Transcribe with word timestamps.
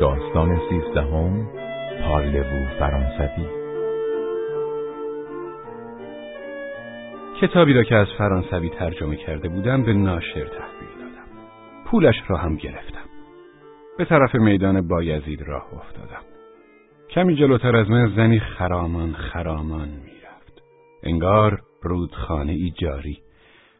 داستان 0.00 0.60
سیزدهم 0.68 1.48
پارلوو 2.08 2.66
فرانسوی. 2.78 3.46
کتابی 7.40 7.72
را 7.72 7.82
که 7.82 7.96
از 7.96 8.06
فرانسوی 8.18 8.68
ترجمه 8.68 9.16
کرده 9.16 9.48
بودم 9.48 9.82
به 9.82 9.92
ناشر 9.92 10.44
تحویل 10.44 10.98
دادم. 10.98 11.28
پولش 11.86 12.14
را 12.28 12.36
هم 12.36 12.56
گرفتم. 12.56 13.08
به 13.98 14.04
طرف 14.04 14.34
میدان 14.34 14.88
بایزید 14.88 15.42
راه 15.42 15.74
افتادم. 15.74 16.22
کمی 17.10 17.36
جلوتر 17.36 17.76
از 17.76 17.90
من 17.90 18.12
زنی 18.16 18.40
خرامان 18.40 19.12
خرامان 19.12 19.88
می‌رفت. 19.88 20.62
انگار 21.02 21.60
رودخانه 21.82 22.52
ای 22.52 22.70
جاری. 22.70 23.18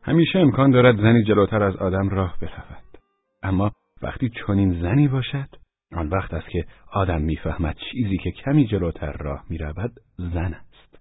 همیشه 0.02 0.38
امکان 0.38 0.70
دارد 0.70 0.96
زنی 0.96 1.24
جلوتر 1.24 1.62
از 1.62 1.76
آدم 1.76 2.08
راه 2.08 2.36
برود. 2.40 2.98
اما 3.42 3.70
وقتی 4.02 4.30
چنین 4.46 4.82
زنی 4.82 5.08
باشد 5.08 5.59
آن 5.92 6.08
وقت 6.08 6.34
است 6.34 6.48
که 6.48 6.66
آدم 6.92 7.22
می‌فهمد 7.22 7.76
چیزی 7.90 8.18
که 8.18 8.30
کمی 8.30 8.66
جلوتر 8.66 9.12
راه 9.12 9.44
می‌رود 9.48 10.00
زن 10.18 10.54
است. 10.54 10.98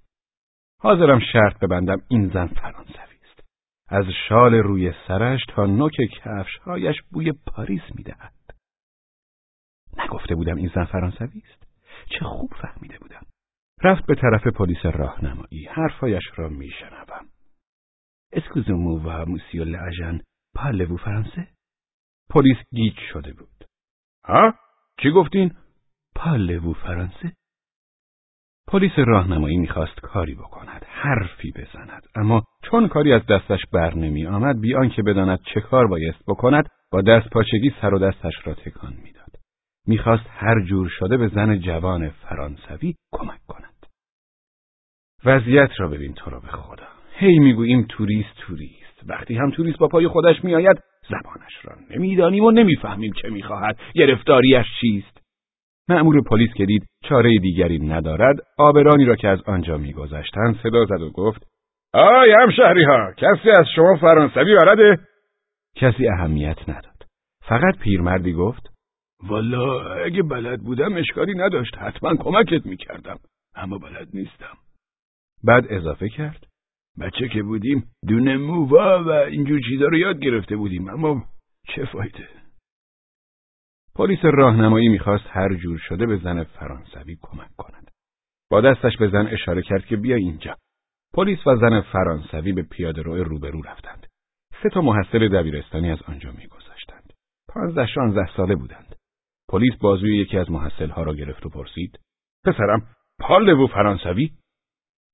حاضرم 0.82 1.20
شرط 1.34 1.60
ببندم 1.60 2.02
این 2.08 2.30
زن 2.30 2.48
فرانسوی 2.48 3.20
است. 3.24 3.44
از 3.90 4.06
شال 4.30 4.54
روی 4.54 4.94
سرش 5.08 5.40
تا 5.48 5.66
نوک 5.66 5.96
کفشهایش 5.96 7.02
بوی 7.12 7.32
پاریس 7.32 7.82
می‌دهد. 7.96 8.34
نگفته 9.98 10.36
بودم 10.36 10.56
این 10.56 10.72
زن 10.76 10.86
فرانسوی 10.86 11.44
است. 11.46 11.68
چه 12.10 12.26
خوب 12.26 12.54
فهمیده 12.62 12.98
بودم. 12.98 13.26
رفت 13.84 14.06
به 14.06 14.16
طرف 14.16 14.48
پلیس 14.48 14.86
راهنمایی. 14.86 15.66
حرفایش 15.66 16.24
را 16.36 16.50
میشنوم. 16.50 17.30
Excusez-moi 18.34 19.00
monsieur 19.00 19.64
l'agent 19.64 20.22
parlez-vous 20.56 20.98
français 20.98 21.48
پلیس 22.30 22.58
گیج 22.72 22.98
شده 23.14 23.34
بود. 23.34 23.66
ها؟ 24.26 24.54
چی 25.04 25.12
گفتین؟ 25.12 25.52
parlez-vous 26.16 26.74
français؟ 26.74 27.34
پلیس 28.68 28.92
راهنمایی 28.98 29.58
می‌خواست 29.58 30.02
کاری 30.02 30.36
بکند 30.36 30.86
حرفی 30.88 31.52
بزند 31.52 32.04
اما 32.16 32.44
چون 32.64 32.88
کاری 32.88 33.14
از 33.14 33.22
دستش 33.26 33.60
بر 33.74 33.94
نمی 33.94 34.26
آمد 34.26 34.62
بی 34.62 34.76
آنکه 34.76 35.04
بداند 35.04 35.40
چه 35.54 35.62
کار 35.62 35.88
بایست 35.88 36.24
بکند 36.28 36.70
با 36.92 37.02
دست 37.02 37.30
پاچگی 37.30 37.74
سر 37.82 37.94
و 37.94 38.00
دستش 38.00 38.34
را 38.44 38.54
تکان 38.54 38.94
می‌داد. 39.04 39.32
می‌خواست 39.88 40.26
هر 40.30 40.66
جور 40.66 40.90
شده 40.90 41.18
به 41.18 41.28
زن 41.28 41.60
جوان 41.60 42.10
فرانسوی 42.10 42.96
کمک 43.12 43.40
کند. 43.48 43.86
وضعیت 45.26 45.70
را 45.78 45.88
ببین 45.88 46.14
تو 46.14 46.30
را 46.30 46.40
به 46.40 46.48
خدا. 46.48 46.88
هی 47.14 47.40
می‌گوییم 47.40 47.86
توریست 47.90 48.36
توریست. 48.38 49.04
وقتی 49.06 49.36
هم 49.36 49.52
توریست 49.52 49.78
با 49.78 49.88
پای 49.88 50.08
خودش 50.08 50.44
میآید 50.44 50.78
زبانش 51.10 51.66
را 51.66 51.76
نمی‌دانیم 51.90 52.44
و 52.44 52.52
نمی‌فهمیم 52.52 53.14
چه 53.22 53.30
می‌خواهد. 53.30 53.80
گرفتاریش 53.96 54.66
چیست؟ 54.82 55.20
مأمور 55.90 56.22
پلیس 56.24 56.50
که 56.54 56.66
دید 56.66 56.88
چاره 57.04 57.38
دیگری 57.42 57.80
ندارد 57.80 58.36
آبرانی 58.58 59.06
را 59.06 59.16
که 59.16 59.28
از 59.28 59.42
آنجا 59.42 59.78
میگذشتند 59.78 60.60
صدا 60.64 60.86
زد 60.86 61.02
و 61.02 61.12
گفت 61.12 61.48
آی 61.94 62.32
همشهری 62.32 62.84
ها 62.84 63.14
کسی 63.18 63.50
از 63.50 63.66
شما 63.76 63.96
فرانسوی 63.96 64.56
بلده 64.56 65.00
کسی 65.76 66.08
اهمیت 66.08 66.70
نداد. 66.70 67.06
فقط 67.42 67.78
پیرمردی 67.80 68.34
گفت 68.34 68.70
والا 69.24 69.94
اگه 69.94 70.24
بلد 70.24 70.60
بودم 70.62 70.96
اشکالی 70.96 71.34
نداشت 71.34 71.78
حتما 71.78 72.16
کمکت 72.16 72.66
می‌کردم 72.66 73.20
اما 73.56 73.78
بلد 73.78 74.08
نیستم. 74.14 74.58
بعد 75.44 75.66
اضافه 75.70 76.10
کرد 76.10 76.46
بچه 77.00 77.28
که 77.28 77.44
بودیم 77.44 77.84
دونه 78.08 78.38
مووا 78.38 79.04
و 79.04 79.10
اینجور 79.10 79.62
چیزا 79.70 79.86
رو 79.86 79.98
یاد 79.98 80.20
گرفته 80.20 80.56
بودیم 80.56 80.90
اما 80.90 81.24
چه 81.68 81.86
فایده؟ 81.86 82.28
پلیس 83.96 84.20
راهنمایی 84.24 84.88
می‌خواست 84.88 85.26
هر 85.28 85.56
جور 85.56 85.78
شده 85.78 86.06
به 86.06 86.18
زن 86.18 86.44
فرانسوی 86.44 87.18
کمک 87.22 87.56
کند. 87.58 87.92
با 88.52 88.62
دستش 88.62 88.98
به 88.98 89.10
زن 89.10 89.28
اشاره 89.28 89.62
کرد 89.62 89.86
که 89.86 89.98
بیا 89.98 90.16
اینجا. 90.16 90.56
پلیس 91.14 91.48
و 91.48 91.56
زن 91.56 91.82
فرانسوی 91.82 92.52
به 92.52 92.62
پیاده 92.62 93.02
رو 93.02 93.24
روبرو 93.24 93.62
رفتند. 93.62 94.08
سه 94.64 94.70
تا 94.70 94.82
محصل 94.82 95.28
دبیرستانی 95.28 95.92
از 95.92 96.02
آنجا 96.08 96.32
میگذشتند. 96.32 97.14
پانزده 97.50 97.88
شانزده 97.88 98.36
ساله 98.38 98.56
بودند. 98.56 98.96
پلیس 99.50 99.74
بازوی 99.82 100.18
یکی 100.18 100.38
از 100.38 100.52
محصلها 100.52 101.04
را 101.04 101.14
گرفت 101.16 101.46
و 101.46 101.50
پرسید 101.50 102.00
پسرم 102.46 102.88
پال 103.20 103.50
و 103.50 103.68
فرانسوی؟ 103.68 104.32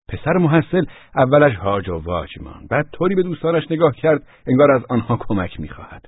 پسر 0.09 0.37
محصل 0.37 0.85
اولش 1.15 1.55
هاج 1.55 1.89
و 1.89 1.97
واج 1.97 2.29
مان 2.41 2.67
بعد 2.67 2.89
طوری 2.93 3.15
به 3.15 3.23
دوستانش 3.23 3.63
نگاه 3.71 3.95
کرد 3.95 4.27
انگار 4.47 4.71
از 4.71 4.85
آنها 4.89 5.17
کمک 5.17 5.59
می‌خواهد. 5.59 6.05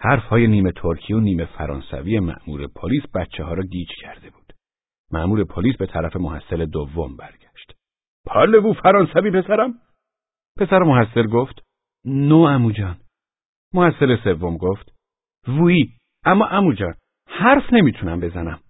حرفهای 0.00 0.46
نیمه 0.46 0.72
ترکی 0.72 1.14
و 1.14 1.20
نیمه 1.20 1.44
فرانسوی 1.44 2.18
مأمور 2.18 2.66
پلیس 2.66 3.02
بچه 3.14 3.44
ها 3.44 3.54
را 3.54 3.62
گیج 3.62 3.88
کرده 4.00 4.30
بود. 4.30 4.52
مأمور 5.12 5.44
پلیس 5.44 5.76
به 5.76 5.86
طرف 5.86 6.16
محصل 6.16 6.66
دوم 6.66 7.16
برگشت. 7.16 7.72
پارلوو 8.26 8.72
فرانسوی 8.72 9.30
پسرم. 9.30 9.74
پسر 10.58 10.78
محصل 10.78 11.26
گفت 11.26 11.62
نو 12.04 12.38
اموجان 12.38 12.96
محصل 13.74 14.16
سوم 14.24 14.56
گفت 14.56 14.92
وی 15.48 15.88
اما 16.24 16.46
اموجان 16.46 16.94
حرف 17.28 17.72
نمی‌تونم 17.72 18.20
بزنم. 18.20 18.60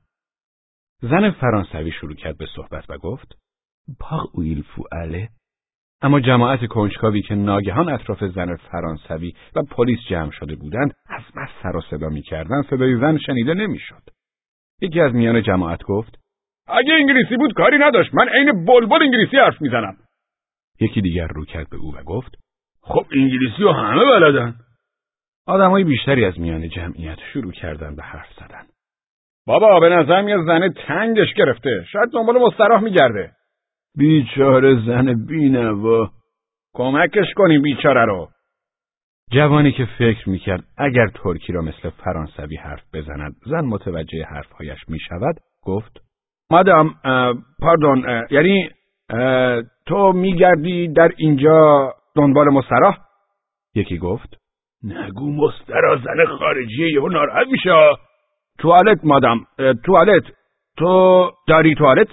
زن 1.03 1.31
فرانسوی 1.31 1.93
شروع 1.93 2.15
کرد 2.15 2.39
به 2.39 2.47
صحبت 2.57 2.91
و 2.91 2.99
گفت 2.99 3.39
باغ 4.01 4.29
اویل 4.33 4.63
فواله 4.63 5.29
اما 6.03 6.21
جماعت 6.21 6.67
کنجکاوی 6.67 7.23
که 7.23 7.35
ناگهان 7.35 7.89
اطراف 7.89 8.25
زن 8.25 8.57
فرانسوی 8.57 9.33
و 9.57 9.63
پلیس 9.63 9.99
جمع 10.11 10.31
شده 10.31 10.57
بودند 10.57 10.95
از 11.09 11.23
بس 11.37 11.49
سر 11.63 11.77
و 11.77 11.81
صدا 11.81 12.09
می‌کردند 12.09 12.67
صدای 12.71 13.01
زن 13.01 13.19
شنیده 13.19 13.55
نمی‌شد. 13.55 14.03
یکی 14.81 15.01
از 15.01 15.15
میان 15.15 15.43
جماعت 15.43 15.83
گفت 15.83 16.19
اگه 16.69 16.95
انگلیسی 16.95 17.37
بود 17.37 17.53
کاری 17.53 17.79
نداشت 17.79 18.15
من 18.15 18.29
عین 18.29 18.65
بلبل 18.65 19.03
انگلیسی 19.03 19.37
حرف 19.37 19.63
می‌زنم. 19.63 19.97
یکی 20.81 21.01
دیگر 21.01 21.27
رو 21.27 21.45
کرد 21.45 21.71
به 21.71 21.77
او 21.77 21.97
و 21.97 22.03
گفت 22.03 22.35
خب 22.81 23.07
انگلیسی 23.13 23.63
رو 23.63 23.73
همه 23.73 24.05
بلدن. 24.05 24.55
آدمای 25.47 25.85
بیشتری 25.85 26.25
از 26.25 26.41
میان 26.41 26.69
جمعیت 26.69 27.19
شروع 27.33 27.53
کردن 27.53 27.97
به 27.97 28.03
حرف 28.03 28.33
زدن. 28.41 28.67
بابا 29.47 29.81
به 29.81 29.89
نظرم 29.89 30.29
یه 30.29 30.37
زن 30.47 30.69
تنگش 30.87 31.35
گرفته. 31.35 31.85
شاید 31.93 32.11
دنبال 32.11 32.39
مستراح 32.39 32.81
میگرده. 32.81 33.33
بیچاره 33.97 34.87
زن 34.87 35.27
بینوا. 35.27 36.11
کمکش 36.75 37.35
کنیم 37.37 37.63
بیچاره 37.63 38.05
رو. 38.05 38.29
جوانی 39.33 39.73
که 39.73 39.89
فکر 39.99 40.29
می‌کرد 40.29 40.65
اگر 40.79 41.07
ترکی 41.07 41.53
را 41.53 41.63
مثل 41.63 41.91
فرانسوی 41.91 42.57
حرف 42.57 42.83
بزند 42.95 43.35
زن 43.47 43.65
متوجه 43.65 44.25
حرفهایش 44.25 44.89
می‌شود 44.89 45.37
گفت 45.63 46.01
مادام 46.51 46.95
پاردون 47.61 48.25
یعنی 48.31 48.71
تو 49.87 50.13
میگردی 50.13 50.89
در 50.89 51.13
اینجا 51.17 51.93
دنبال 52.17 52.49
مستراح؟ 52.49 52.99
یکی 53.75 53.99
گفت 53.99 54.37
نگو 54.85 55.33
مسترا 55.33 55.97
زن 55.97 56.25
خارجی 56.39 56.93
یهو 56.93 57.09
ناراحت 57.09 57.47
میشه. 57.47 57.71
توالت 58.59 59.05
مادام 59.05 59.47
توالت. 59.85 60.23
تو 60.79 61.31
داری 61.49 61.75
توالت؟ 61.75 62.09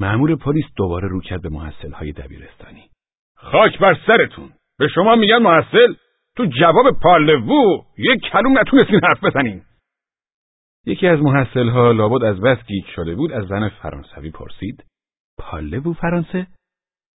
مأمور 0.00 0.36
پلیس 0.36 0.64
دوباره 0.76 1.08
رو 1.08 1.20
کرد 1.20 1.42
به 1.42 1.48
محصل 1.48 1.92
های 1.92 2.12
دبیرستانی. 2.12 2.90
خاک 3.36 3.78
بر 3.78 3.98
سرتون. 4.06 4.52
به 4.78 4.88
شما 4.88 5.16
میگن 5.16 5.38
محصل. 5.38 5.94
تو 6.36 6.46
جواب 6.46 7.00
پالوو 7.02 7.84
یک 7.98 8.20
کلوم 8.32 8.58
نتونستین 8.58 9.00
حرف 9.02 9.24
بزنین. 9.24 9.62
یکی 10.86 11.06
از 11.06 11.20
محصل 11.20 11.68
ها 11.68 11.92
لابد 11.92 12.24
از 12.24 12.40
بس 12.40 12.58
گیج 12.66 12.84
شده 12.96 13.14
بود 13.14 13.32
از 13.32 13.46
زن 13.46 13.68
فرانسوی 13.68 14.30
پرسید. 14.30 14.84
پالوو 15.38 15.92
فرانسه؟ 15.92 16.46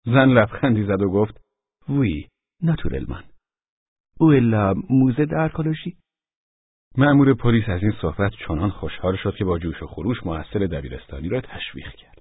زن 0.05 0.29
لبخندی 0.29 0.83
زد 0.83 1.01
و 1.01 1.09
گفت 1.09 1.41
وی 1.89 2.27
ناتورلمان. 2.61 3.23
او 4.19 4.31
الا 4.31 4.73
موزه 4.89 5.25
در 5.25 5.49
کالوشی 5.49 5.97
مأمور 6.97 7.33
پلیس 7.33 7.69
از 7.69 7.83
این 7.83 7.93
صحبت 8.01 8.31
چنان 8.47 8.69
خوشحال 8.69 9.15
شد 9.15 9.35
که 9.35 9.45
با 9.45 9.59
جوش 9.59 9.83
و 9.83 9.87
خروش 9.87 10.25
محصل 10.25 10.67
دبیرستانی 10.67 11.29
را 11.29 11.41
تشویق 11.41 11.91
کرد. 11.95 12.12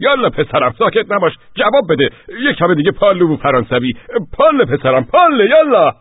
یالا 0.00 0.30
پسرم 0.30 0.74
ساکت 0.78 1.12
نباش. 1.12 1.32
جواب 1.54 1.84
بده. 1.90 2.10
یک 2.28 2.56
کم 2.56 2.74
دیگه 2.74 2.90
پالو 2.90 3.36
فرانسوی. 3.36 3.92
پال 4.32 4.64
پسرم 4.64 5.04
پال 5.04 5.40
یالا. 5.50 5.92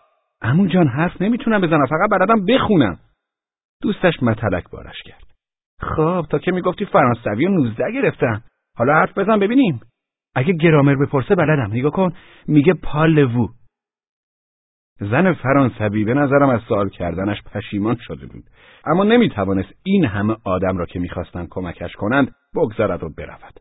امو 0.42 0.68
جان 0.68 0.88
حرف 0.88 1.22
نمی‌تونم 1.22 1.62
بزنم. 1.62 1.86
فقط 1.86 2.10
بلدم 2.12 2.46
بخونم. 2.46 3.00
دوستش 3.82 4.24
متلک 4.24 4.70
بارش 4.70 5.04
کرد. 5.06 5.24
خب 5.82 6.26
تا 6.30 6.40
که 6.40 6.52
می‌گفتی 6.52 6.86
فرانسوی 6.86 7.46
و 7.46 7.50
نوزده 7.50 7.92
گرفتم. 7.92 8.44
حالا 8.78 8.94
حرف 8.94 9.18
بزن 9.18 9.40
ببینیم. 9.40 9.80
اگه 10.36 10.54
گرامر 10.54 10.96
بپرسه 10.96 11.36
بلدم. 11.36 11.72
نگاه 11.72 11.92
کن. 11.92 12.14
میگه 12.48 12.74
پالوو 12.74 13.48
زن 15.00 15.34
فرانسوی 15.34 16.06
به 16.06 16.14
نظرم 16.14 16.50
از 16.50 16.62
سوال 16.62 16.90
کردنش 16.90 17.44
پشیمان 17.54 17.98
شده 18.02 18.28
بود. 18.28 18.44
اما 18.86 19.04
نمی‌توانست 19.04 19.70
این 19.84 20.06
همه 20.06 20.36
آدم 20.44 20.78
را 20.78 20.86
که 20.86 21.00
می‌خواستند 21.00 21.48
کمکش 21.52 21.92
کنند 21.94 22.32
بگذارد 22.56 23.04
و 23.04 23.10
برود. 23.18 23.60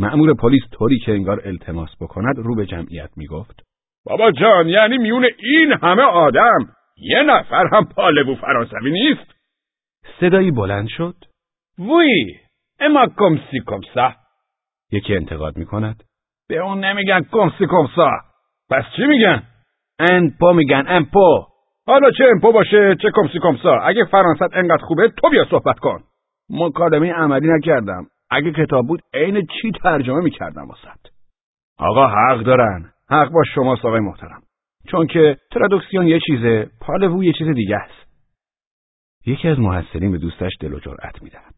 مأمور 0.00 0.34
پلیس 0.34 0.62
طوری 0.72 0.98
که 0.98 1.12
انگار 1.12 1.40
التماس 1.44 1.90
بکند 2.00 2.38
رو 2.38 2.56
به 2.56 2.66
جمعیت 2.66 3.10
می‌گفت. 3.16 3.60
بابا 4.04 4.30
جان 4.30 4.68
یعنی 4.68 4.98
میون 4.98 5.26
این 5.38 5.72
همه 5.82 6.02
آدم 6.02 6.58
یه 6.96 7.22
نفر 7.22 7.66
هم 7.72 7.84
پالبو 7.84 8.34
فرانسوی 8.34 8.90
نیست؟ 8.90 9.30
صدایی 10.20 10.50
بلند 10.50 10.88
شد. 10.88 11.14
وی 11.78 12.36
اما 12.80 13.06
کمسی 13.18 13.60
کمسا 13.66 14.12
یکی 14.92 15.16
انتقاد 15.16 15.56
می 15.56 15.66
کند 15.66 16.02
به 16.48 16.58
اون 16.58 16.84
نمیگن 16.84 17.20
کمسی 17.32 17.66
کمسا 17.66 18.10
پس 18.70 18.84
چی 18.96 19.06
میگن؟ 19.06 19.42
انپو 19.98 20.52
میگن 20.52 20.84
انپو 20.88 21.44
حالا 21.86 22.10
چه 22.10 22.24
امپو 22.32 22.52
باشه 22.52 22.96
چه 23.02 23.10
کمسی 23.14 23.38
کمسا 23.42 23.72
اگه 23.72 24.04
فرانست 24.04 24.42
انقدر 24.52 24.84
خوبه 24.84 25.08
تو 25.08 25.30
بیا 25.30 25.46
صحبت 25.50 25.78
کن. 25.78 26.02
مکالمه 26.50 27.12
عملی 27.12 27.48
نکردم. 27.48 28.06
اگه 28.30 28.52
کتاب 28.52 28.86
بود 28.86 29.02
عین 29.14 29.46
چی 29.46 29.70
ترجمه 29.82 30.20
می‌کردم 30.20 30.68
واسط 30.68 31.06
آقا 31.78 32.06
حق 32.06 32.42
دارن. 32.42 32.92
حق 33.10 33.30
با 33.30 33.42
شما 33.54 33.72
آقای 33.72 34.00
محترم. 34.00 34.42
چون 34.88 35.06
که 35.06 35.38
ترادوکسیون 35.50 36.06
یه 36.06 36.20
چیزه 36.26 36.70
پالوو 36.80 37.24
یه 37.24 37.32
چیز 37.32 37.48
دیگه 37.48 37.76
است. 37.76 38.10
یکی 39.26 39.48
از 39.48 39.58
محصلین 39.58 40.12
به 40.12 40.18
دوستش 40.18 40.52
دل 40.60 40.74
و 40.74 40.80
جرأت 40.80 41.22
می‌دهد. 41.22 41.54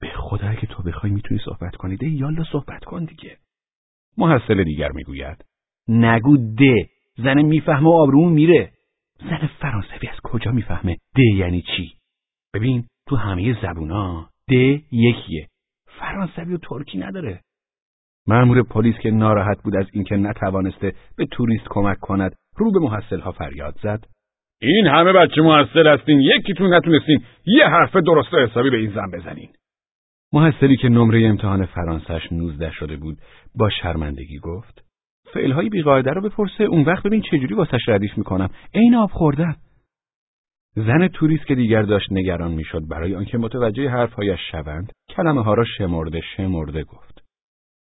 به 0.00 0.08
خدا 0.16 0.48
اگه 0.48 0.66
تو 0.66 0.82
بخوای 0.82 1.12
می‌تونی 1.12 1.40
صحبت 1.44 1.76
کنی 1.76 1.96
ده 1.96 2.08
یالا 2.08 2.44
صحبت 2.52 2.84
کن 2.84 3.04
دیگه. 3.04 3.36
محصل 4.18 4.64
دیگر 4.64 4.92
می‌گوید 4.92 5.44
نگو 5.88 6.36
ده. 6.36 6.88
زن 7.16 7.42
می‌فهمه 7.42 7.88
و 7.88 7.92
آبرومون 7.92 8.32
میره. 8.32 8.72
زن 9.20 9.50
فرانسوی 9.60 10.08
از 10.08 10.20
کجا 10.22 10.50
می‌فهمه 10.50 10.96
ده 11.14 11.34
یعنی 11.34 11.62
چی؟ 11.62 11.92
ببین 12.54 12.86
تو 13.08 13.16
همه 13.16 13.62
زبونا 13.62 14.30
ده 14.48 14.82
یکیه. 14.92 15.48
فرانسوی 16.00 16.54
و 16.54 16.58
ترکی 16.58 16.98
نداره. 16.98 17.40
مأمور 18.26 18.62
پلیس 18.62 18.94
که 19.02 19.10
ناراحت 19.10 19.62
بود 19.62 19.76
از 19.76 19.86
اینکه 19.92 20.16
نتوانسته 20.16 20.92
به 21.16 21.26
توریست 21.26 21.66
کمک 21.70 22.00
کند 22.00 22.34
رو 22.56 22.72
به 22.72 22.78
محصلها 22.78 23.32
فریاد 23.32 23.78
زد. 23.82 24.04
این 24.60 24.86
همه 24.86 25.12
بچه 25.12 25.42
محصل 25.42 25.86
هستین 25.86 26.20
یکیتون 26.20 26.74
نتونستین 26.74 27.20
یه 27.46 27.66
حرف 27.66 27.96
درست 27.96 28.34
و 28.34 28.38
حسابی 28.38 28.70
به 28.70 28.76
این 28.76 28.90
زن 28.94 29.10
بزنین. 29.10 29.48
محصلی 30.32 30.76
که 30.76 30.88
نمره 30.88 31.26
امتحان 31.26 31.66
فرانسش 31.66 32.32
نوزده 32.32 32.70
شده 32.70 32.96
بود 32.96 33.18
با 33.54 33.70
شرمندگی 33.70 34.38
گفت 34.38 34.84
فعلهای 35.34 35.68
بیقاعده 35.68 36.10
رو 36.10 36.20
بپرسه 36.20 36.64
اون 36.64 36.82
وقت 36.82 37.02
ببین 37.02 37.20
چجوری 37.20 37.54
واسش 37.54 37.88
ردیف 37.88 38.18
می‌کنم. 38.18 38.48
عین 38.74 38.94
آب 38.94 39.10
خوردن 39.10 39.56
زن 40.74 41.08
توریست 41.08 41.46
که 41.46 41.54
دیگر 41.54 41.82
داشت 41.82 42.12
نگران 42.12 42.50
می‌شد 42.50 42.88
برای 42.88 43.14
آنکه 43.14 43.38
متوجه 43.38 43.88
حرفهایش 43.88 44.40
شوند 44.50 44.92
کلمه 45.08 45.44
ها 45.44 45.54
را 45.54 45.64
شمرده 45.78 46.20
شمرده 46.36 46.84
گفت. 46.84 47.24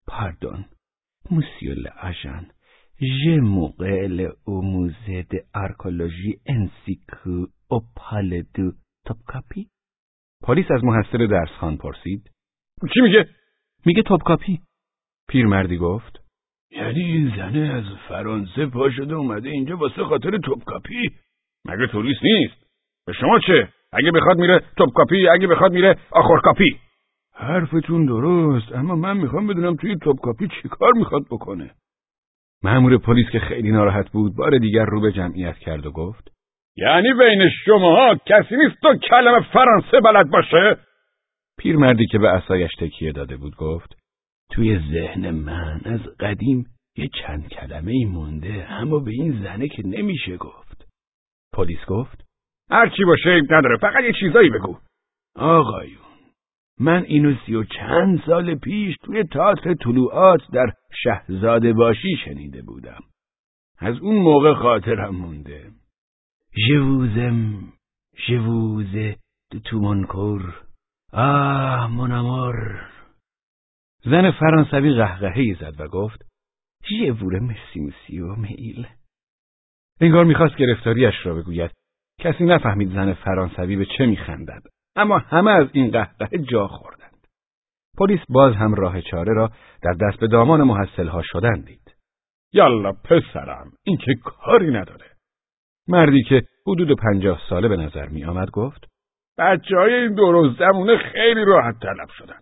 Pardon 0.07 0.65
monsieur 1.31 1.75
l'agent 1.75 2.47
je 3.01 3.39
m'en 3.43 4.29
vais 4.45 4.63
au 4.63 4.80
musée 4.80 5.23
d'archéologie 5.23 6.35
ainsi 6.47 6.97
qu'au 6.97 7.47
palais 7.69 8.73
de 9.07 9.20
Topkapi 9.20 9.69
پلیس 10.43 10.67
از 10.71 10.85
محصل 10.85 11.27
درسخوان 11.27 11.77
پرسید. 11.77 12.31
چی 12.95 13.01
میگه؟ 13.01 13.29
میگه 13.87 14.03
توپکاپی 14.03 14.61
پیرمردی 15.29 15.77
گفت. 15.77 16.23
یعنی 16.71 17.03
این 17.03 17.37
زنه 17.37 17.59
از 17.59 17.85
فرانسه 18.09 18.67
پا 18.67 18.91
شده 18.91 19.15
اومده 19.15 19.49
اینجا 19.49 19.77
واسه 19.77 20.05
خاطر 20.05 20.39
توپکاپی 20.39 21.11
مگه 21.65 21.87
توریست 21.93 22.23
نیست؟ 22.23 22.66
به 23.07 23.13
شما 23.13 23.39
چه؟ 23.39 23.69
اگه 23.93 24.11
بخواد 24.13 24.39
میره 24.39 24.63
توپکاپی 24.77 25.29
اگه 25.29 25.47
بخواد 25.47 25.73
میره 25.73 25.97
آخورکاپی 26.11 26.79
حرفتون 27.35 28.07
درست 28.07 28.73
اما 28.73 28.95
من 28.95 29.17
می‌خوام 29.17 29.47
بدونم 29.47 29.77
توی 29.77 29.97
توپکاپی 29.97 30.49
چیکار 30.63 30.93
می‌خواد 30.93 31.23
بکنه. 31.31 31.71
مأمور 32.63 32.99
پلیس 32.99 33.31
که 33.31 33.41
خیلی 33.41 33.71
ناراحت 33.71 34.11
بود 34.11 34.37
بار 34.37 34.59
دیگر 34.59 34.85
رو 34.85 35.01
به 35.01 35.13
جمعیت 35.13 35.59
کرد 35.59 35.87
و 35.87 35.91
گفت 35.91 36.33
یعنی 36.77 37.15
بین 37.15 37.49
شماها 37.65 38.15
کسی 38.27 38.57
نیست 38.57 38.77
تو 38.83 38.95
کلمه 38.97 39.47
فرانسه 39.53 40.01
بلد 40.01 40.31
باشه؟ 40.31 40.77
پیرمردی 41.59 42.07
که 42.07 42.19
به 42.19 42.29
اسایش 42.29 42.71
تکیه 42.81 43.13
داده 43.13 43.37
بود 43.37 43.57
گفت 43.57 43.97
توی 44.51 44.79
ذهن 44.93 45.31
من 45.31 45.81
از 45.85 46.01
قدیم 46.21 46.67
یه 46.97 47.09
چند 47.23 47.49
کلمه 47.49 47.93
ای 47.93 48.05
مونده 48.05 48.73
اما 48.73 48.99
به 48.99 49.11
این 49.11 49.43
زنه 49.43 49.69
که 49.69 49.83
نمیشه 49.87 50.37
گفت. 50.37 50.89
پلیس 51.53 51.85
گفت 51.87 52.26
هر 52.71 52.89
چی 52.89 53.05
باشه 53.05 53.43
نداره. 53.51 53.77
فقط 53.77 54.05
یه 54.05 54.13
چیزایی 54.21 54.51
بگو. 54.51 54.79
آقایون 55.37 56.07
من 56.81 57.03
اینو 57.03 57.35
سی 57.47 57.55
و 57.55 57.65
چند 57.65 58.23
سال 58.27 58.55
پیش 58.55 58.97
توی 59.03 59.25
تئاتر 59.25 59.75
طلوعات 59.75 60.41
در 60.53 60.73
شهزاده 61.03 61.73
باشی 61.73 62.17
شنیده 62.25 62.63
بودم. 62.63 63.01
از 63.79 63.99
اون 63.99 64.17
موقع 64.17 64.55
خاطرم 64.55 65.17
مونده. 65.17 65.71
ژووزم 66.69 67.73
ژووزه 68.29 69.17
تو 69.65 69.79
منکر 69.79 70.41
آه 71.13 71.93
منامور 71.93 72.91
زن 74.05 74.31
فرانسوی 74.31 74.95
قهقهی 74.95 75.55
زد 75.55 75.81
و 75.81 75.89
گفت 75.89 76.23
ژوور 76.89 77.39
مرسی 77.39 78.21
و 78.21 78.35
میل. 78.37 78.87
انگار 80.01 80.25
می‌خواست 80.25 80.57
گرفتاریش 80.57 81.15
را 81.25 81.35
بگوید. 81.35 81.71
کسی 82.27 82.45
نفهمید 82.45 82.93
زن 82.93 83.13
فرانسوی 83.13 83.77
به 83.77 83.87
چه 83.99 84.07
میخندد. 84.07 84.63
اما 84.97 85.19
همه 85.19 85.51
از 85.51 85.67
این 85.73 85.91
قهقه 85.91 86.39
جا 86.39 86.69
خوردند. 86.69 87.27
پلیس 87.99 88.21
باز 88.29 88.55
هم 88.55 88.75
راه 88.75 89.01
چاره 89.01 89.35
را 89.35 89.51
در 89.83 89.93
دست 89.93 90.21
به 90.21 90.27
دامان 90.27 90.63
محصلها 90.63 91.23
شدن 91.23 91.61
دید. 91.61 91.95
یالا 92.53 92.93
پسرم 92.93 93.73
این 93.85 93.97
که 93.97 94.15
کاری 94.25 94.71
نداره. 94.71 95.07
مردی 95.89 96.23
که 96.23 96.43
حدود 96.67 96.99
پنجاه 96.99 97.41
ساله 97.49 97.69
به 97.69 97.77
نظر 97.77 98.07
می 98.07 98.25
آمد 98.25 98.51
گفت 98.51 98.85
بچه 99.39 99.77
های 99.77 99.95
این 99.95 100.15
دور 100.15 100.55
زمونه 100.59 100.97
خیلی 100.97 101.45
راحت 101.45 101.79
طلب 101.81 102.09
شدن. 102.19 102.41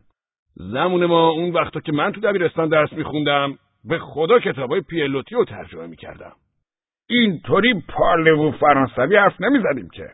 زمون 0.56 1.06
ما 1.06 1.28
اون 1.28 1.52
وقتا 1.52 1.80
که 1.80 1.92
من 1.92 2.12
تو 2.12 2.20
دبیرستان 2.20 2.68
درس 2.68 2.92
میخوندم 2.92 3.58
به 3.84 3.98
خدا 3.98 4.38
کتابای 4.38 4.80
پیلوتی 4.80 5.34
رو 5.34 5.44
ترجمه 5.44 5.86
می‌کردم. 5.86 6.32
اینطوری 7.08 7.82
پارلو 7.88 8.52
فرانسوی 8.52 9.16
حرف 9.16 9.40
نمی‌زدیم 9.40 9.88
که. 9.88 10.06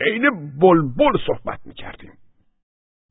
عین 0.00 0.30
بلبل 0.60 1.18
صحبت 1.26 1.60
می‌کردیم. 1.64 2.12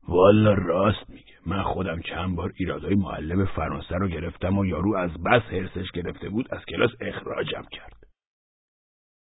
والا 0.08 0.54
راست 0.54 1.10
میگه. 1.10 1.34
من 1.46 1.62
خودم 1.62 2.00
چند 2.00 2.36
بار 2.36 2.52
ایرادای 2.56 2.94
معلم 2.94 3.44
فرانسه 3.44 3.94
رو 3.94 4.08
گرفتم 4.08 4.58
و 4.58 4.66
یارو 4.66 4.96
از 4.96 5.10
بس 5.22 5.42
حرسش 5.42 5.90
گرفته 5.94 6.28
بود 6.28 6.54
از 6.54 6.64
کلاس 6.64 6.90
اخراجم 7.00 7.62
کرد. 7.70 8.02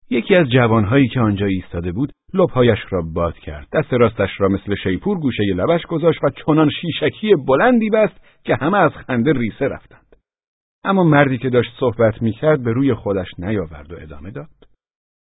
یکی 0.09 0.35
از 0.35 0.49
جوانهایی 0.49 1.07
که 1.07 1.19
آنجا 1.19 1.45
ایستاده 1.45 1.91
بود 1.91 2.11
لبهایش 2.33 2.79
را 2.89 3.01
باد 3.01 3.37
کرد. 3.37 3.67
دست 3.73 3.93
راستش 3.93 4.29
را 4.37 4.47
مثل 4.47 4.75
شیپور 4.75 5.19
گوشه 5.19 5.43
لبش 5.43 5.85
گذاشت 5.85 6.23
و 6.23 6.29
چنان 6.29 6.69
شیشکی 6.69 7.35
بلندی 7.47 7.89
بست 7.89 8.43
که 8.43 8.55
همه 8.55 8.77
از 8.77 8.91
خنده 8.91 9.33
ریسه 9.33 9.67
رفتند 9.67 10.02
اما 10.83 11.03
مردی 11.03 11.37
که 11.37 11.49
داشت 11.49 11.71
صحبت 11.79 12.21
می‌کرد 12.21 12.63
به 12.63 12.71
روی 12.71 12.93
خودش 12.93 13.27
نیاورد 13.37 13.93
و 13.93 13.95
ادامه 14.01 14.31
داد. 14.31 14.47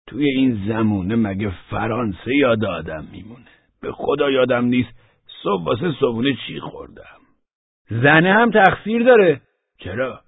توی 0.07 0.25
این 0.25 0.67
زمونه 0.67 1.15
مگه 1.15 1.51
فرانسه 1.69 2.35
یاد 2.35 2.65
آدم 2.65 3.07
میمونه؟ 3.11 3.45
به 3.81 3.91
خدا 3.91 4.31
یادم 4.31 4.65
نیست 4.65 4.89
صبح 5.43 5.63
واسه 5.63 5.91
صبونه 5.99 6.37
چی 6.47 6.59
خوردم. 6.59 7.19
زنه 7.89 8.33
هم 8.33 8.51
تقصیر 8.51 9.03
داره. 9.03 9.41
چرا؟ 9.79 10.19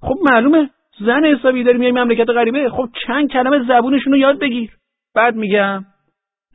خب 0.00 0.14
معلومه. 0.32 0.70
زن 1.00 1.24
حسابی 1.24 1.64
داری 1.64 1.78
میای 1.78 1.92
مملکت 1.92 2.30
غریبه. 2.30 2.70
خب 2.70 2.88
چند 3.06 3.30
کلمه 3.30 3.64
زبونشون 3.68 4.12
رو 4.12 4.18
یاد 4.18 4.38
بگیر. 4.38 4.70
بعد 5.14 5.36
میگم. 5.36 5.84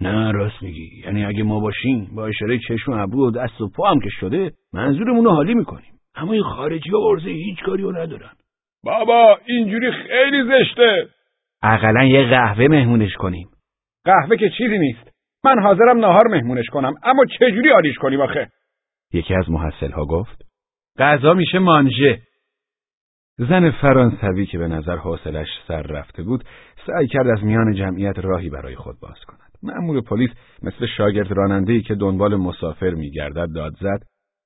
نه 0.02 0.32
راست 0.32 0.64
میگی. 0.64 1.02
یعنی 1.06 1.26
اگه 1.26 1.44
ما 1.44 1.60
باشیم 1.60 2.12
با 2.16 2.26
اشاره 2.26 2.60
چشم 2.68 2.92
ابرو 2.92 3.28
و 3.28 3.32
دست 3.32 3.62
و 3.62 3.70
پا 3.70 3.90
هم 3.92 4.00
که 4.00 4.10
شده 4.10 4.52
منظورمون 4.74 5.26
رو 5.26 5.32
حالی 5.32 5.54
می‌کنیم. 5.54 5.99
اما 6.20 6.34
این 6.34 6.44
خارجی 6.44 6.90
ها 6.90 7.10
ارزه 7.10 7.30
هیچ 7.30 7.64
کاری 7.64 7.84
رو 7.84 7.92
ندارن. 7.92 8.32
بابا 8.84 9.40
اینجوری 9.46 9.92
خیلی 9.92 10.44
زشته. 10.44 11.08
اقلا 11.64 12.04
یه 12.04 12.30
قهوه 12.30 12.68
مهمونش 12.68 13.14
کنیم. 13.14 13.50
قهوه 14.06 14.38
که 14.38 14.50
چیزی 14.50 14.78
نیست. 14.78 15.12
من 15.44 15.64
حاضرم 15.64 15.98
نهار 15.98 16.28
مهمونش 16.28 16.66
کنم. 16.66 16.94
اما 17.04 17.26
چجوری 17.26 17.70
حالیش 17.70 17.96
کنیم 17.98 18.22
آخه؟ 18.22 18.50
یکی 19.14 19.36
از 19.36 19.50
محصل 19.50 19.92
ها 19.92 20.06
گفت 20.06 20.42
غذا 20.98 21.34
میشه 21.34 21.60
مانژه. 21.60 22.20
زن 23.38 23.72
فرانسوی 23.72 24.46
که 24.46 24.58
به 24.58 24.68
نظر 24.68 24.96
حوصلش 24.96 25.48
سر 25.68 25.82
رفته 25.82 26.24
بود 26.24 26.44
سعی 26.88 27.08
کرد 27.08 27.28
از 27.28 27.44
میان 27.44 27.74
جمعیت 27.74 28.20
راهی 28.20 28.50
برای 28.50 28.76
خود 28.76 28.96
باز 29.02 29.20
کند. 29.28 29.52
مأمور 29.64 30.02
پلیس 30.02 30.30
مثل 30.64 30.86
شاگرد 30.98 31.32
راننده‌ای 31.32 31.82
که 31.82 31.96
دنبال 31.96 32.36
مسافر 32.36 32.90
میگردد 32.90 33.54
داد 33.56 33.74
زد 33.82 34.00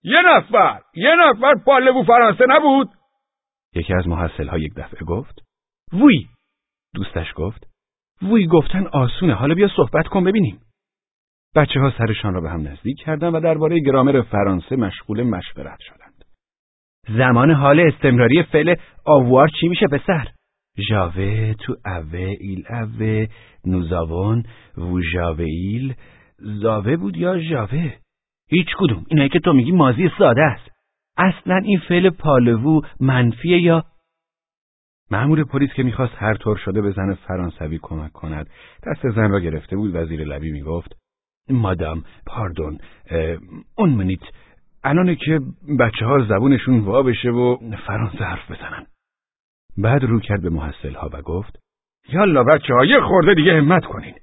یه 0.04 0.22
نفر 0.26 0.80
یه 0.96 1.16
نفر 1.20 1.54
پالبو 1.66 2.04
فرانسه 2.04 2.46
نبود. 2.50 2.90
یکی 3.76 3.94
از 3.94 4.08
محصلها 4.08 4.58
یک 4.58 4.74
دفعه 4.76 5.00
گفت 5.00 5.40
وی. 5.94 6.28
دوستش 6.96 7.34
گفت 7.36 7.68
وی 8.22 8.48
گفتن 8.48 8.88
آسونه 8.88 9.34
حالا 9.34 9.56
بیا 9.56 9.68
صحبت 9.76 10.08
کن 10.08 10.24
ببینیم. 10.24 10.60
بچه 11.56 11.80
ها 11.80 11.94
سرشان 11.98 12.34
را 12.34 12.42
به 12.42 12.50
هم 12.50 12.68
نزدیک 12.68 12.98
کردند 13.00 13.36
و 13.36 13.40
درباره 13.40 13.80
گرامر 13.80 14.22
فرانسه 14.22 14.76
مشغول 14.76 15.24
مشورت 15.24 15.80
شدند. 15.80 16.26
زمان 17.18 17.52
حال 17.52 17.80
استمراری 17.80 18.44
فعل 18.44 18.76
آوار 19.06 19.50
چی 19.60 19.68
میشه 19.68 19.88
پسر؟ 19.88 20.28
ژاوه 20.90 21.54
تو 21.54 21.76
اوه 21.86 22.36
ایل 22.40 22.64
اوه 22.70 23.28
نوزاون 23.66 24.44
و 24.78 25.02
ژاوه 25.14 25.46
ایل 25.46 25.96
زاوه 26.38 26.96
بود 26.96 27.18
یا 27.18 27.40
ژاوه 27.40 27.94
هیچ 28.48 28.68
کدوم. 28.78 29.06
اینایی 29.08 29.30
که 29.30 29.40
تو 29.40 29.54
میگی 29.54 29.72
مازی 29.72 30.12
ساده 30.18 30.42
است. 30.42 30.70
اصلا 31.18 31.56
این 31.56 31.80
فعل 31.80 32.10
پالوو 32.10 32.82
منفیه 33.00 33.62
یا 33.62 33.86
مأمور 35.12 35.44
پلیس 35.44 35.74
که 35.74 35.84
می‌خواست 35.84 36.14
هر 36.18 36.34
طور 36.34 36.58
شده 36.58 36.82
به 36.82 36.92
زن 36.92 37.14
فرانسوی 37.14 37.80
کمک 37.82 38.12
کند 38.12 38.50
دست 38.88 39.10
زن 39.10 39.32
را 39.32 39.40
گرفته 39.40 39.76
بود. 39.76 39.96
و 39.96 40.06
زیر 40.06 40.24
لبی 40.24 40.52
می‌گفت 40.52 40.98
مادام 41.50 42.04
پاردون 42.26 42.80
اون 43.76 43.90
منیت 43.90 44.20
الانه 44.84 45.16
که 45.16 45.40
بچه 45.80 46.06
ها 46.06 46.26
زبونشون 46.26 46.80
وا 46.80 47.04
بشه 47.04 47.30
و 47.30 47.58
فرانسه 47.88 48.24
حرف 48.24 48.52
بزنن. 48.52 48.86
بعد 49.78 50.04
رو 50.04 50.20
کرد 50.20 50.42
به 50.42 50.50
محصل 50.50 50.94
ها 50.94 51.10
و 51.14 51.22
گفت 51.22 51.60
یالا 52.10 52.44
بچه 52.44 52.74
ها 52.74 52.86
یه 52.86 53.02
خورده 53.02 53.34
دیگه 53.34 53.54
همت 53.54 53.86
کنین. 53.86 54.14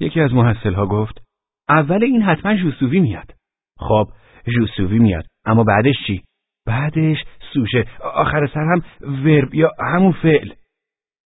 یکی 0.00 0.20
از 0.20 0.34
محصل 0.34 0.74
ها 0.74 0.86
گفت 0.86 1.22
اول 1.68 2.04
این 2.04 2.22
حتما 2.22 2.56
جوسووی 2.56 3.00
میاد. 3.00 3.34
خب 3.78 4.08
جوسووی 4.54 4.98
میاد. 4.98 5.26
اما 5.44 5.64
بعدش 5.64 5.94
چی؟ 6.06 6.22
بعدش 6.66 7.24
سوشه. 7.52 7.84
آخر 8.00 8.46
سر 8.54 8.60
هم 8.60 8.82
ورب 9.24 9.54
یا 9.54 9.70
همون 9.80 10.12
فعل. 10.12 10.52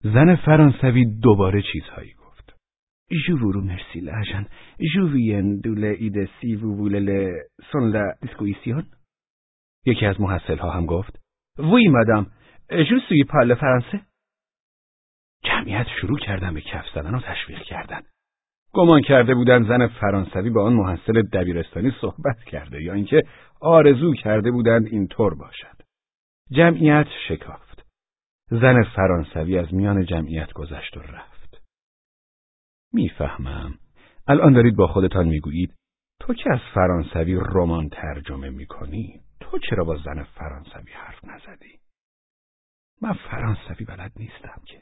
زن 0.03 0.35
فرانسوی 0.35 1.05
دوباره 1.21 1.61
چیزهایی 1.73 2.13
گفت. 2.13 2.55
جورورو 3.27 3.61
مرسی 3.61 3.99
لاجن 3.99 4.47
جووین 4.93 5.59
دوله 5.59 5.95
ایده 5.99 6.29
سی 6.41 6.55
وولل 6.55 7.31
سن 7.71 7.79
لا 7.79 8.13
دیسکویسیون. 8.21 8.85
یکی 9.85 10.05
از 10.05 10.21
محصل 10.21 10.57
ها 10.57 10.71
هم 10.71 10.85
گفت. 10.85 11.19
وی 11.59 11.87
مادام 11.87 12.31
جو 12.89 12.99
سوی 13.09 13.23
پال 13.23 13.55
فرانسه. 13.55 14.01
جمعیت 15.43 15.87
شروع 16.01 16.19
کردن 16.19 16.53
به 16.53 16.61
کف 16.61 16.85
زدن 16.95 17.15
و 17.15 17.19
تشویق 17.19 17.61
کردن. 17.61 18.01
گمان 18.75 19.01
کرده 19.01 19.35
بودن 19.35 19.63
زن 19.63 19.87
فرانسوی 19.87 20.49
با 20.49 20.63
آن 20.63 20.73
محصل 20.73 21.21
دبیرستانی 21.21 21.91
صحبت 22.01 22.43
کرده 22.43 22.83
یا 22.83 22.93
اینکه 22.93 23.21
آرزو 23.61 24.13
کرده 24.13 24.51
بودند 24.51 24.87
اینطور 24.87 25.35
باشد. 25.35 25.81
جمعیت 26.51 27.07
شکافت. 27.27 27.85
زن 28.51 28.83
فرانسوی 28.83 29.57
از 29.57 29.73
میان 29.73 30.05
جمعیت 30.05 30.53
گذشت 30.53 30.97
و 30.97 30.99
رفت. 30.99 31.61
می‌فهمم. 32.93 33.73
الان 34.27 34.53
دارید 34.53 34.75
با 34.75 34.87
خودتان 34.87 35.27
می‌گویید 35.27 35.73
تو 36.19 36.33
که 36.33 36.53
از 36.53 36.59
فرانسوی 36.73 37.35
رمان 37.35 37.89
ترجمه 37.89 38.49
می‌کنی؟ 38.49 39.21
تو 39.39 39.59
چرا 39.59 39.83
با 39.83 39.97
زن 39.97 40.23
فرانسوی 40.23 40.93
حرف 40.93 41.25
نزدی؟ 41.25 41.79
من 43.01 43.13
فرانسوی 43.13 43.85
بلد 43.85 44.11
نیستم 44.15 44.61
که. 44.65 44.81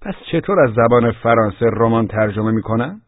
پس 0.00 0.14
چطور 0.32 0.60
از 0.60 0.74
زبان 0.74 1.12
فرانسه 1.12 1.66
رمان 1.72 2.06
ترجمه 2.06 2.50
می‌کنم؟ 2.50 3.00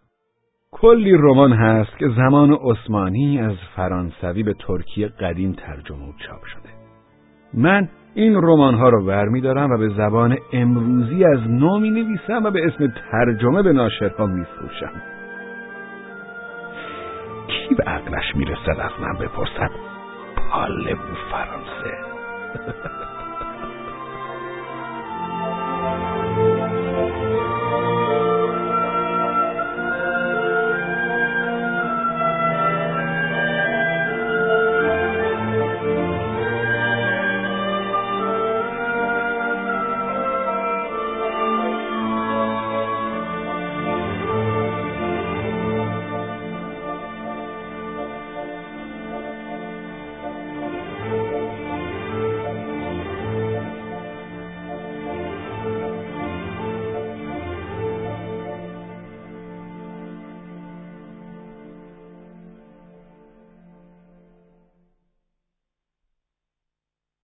کلی 0.72 1.12
رمان 1.12 1.52
هست 1.52 1.98
که 1.98 2.08
زمان 2.08 2.52
عثمانی 2.52 3.40
از 3.40 3.56
فرانسوی 3.76 4.42
به 4.42 4.54
ترکی 4.54 5.06
قدیم 5.06 5.52
ترجمه 5.52 6.08
و 6.08 6.12
چاپ 6.26 6.44
شده. 6.44 6.70
من 7.54 7.88
این 8.14 8.34
رمان 8.34 8.74
ها 8.74 8.88
رو 8.88 9.06
برمیدارم 9.06 9.70
و 9.70 9.78
به 9.78 9.88
زبان 9.88 10.38
امروزی 10.52 11.24
از 11.24 11.50
نو 11.50 11.78
می 11.78 11.90
نویسم 11.90 12.44
و 12.44 12.50
به 12.50 12.66
اسم 12.66 12.92
ترجمه 13.10 13.62
به 13.62 13.72
ناشرها 13.72 14.26
می 14.26 14.44
فروشم 14.44 14.92
کی 17.46 17.74
به 17.74 17.84
عقلش 17.84 18.36
می‌رسد 18.36 18.80
از 18.80 18.92
من 19.00 19.12
بپرسد؟ 19.12 19.70
پاله 20.36 20.94
بو 20.94 21.14
فرانسه. 21.30 21.96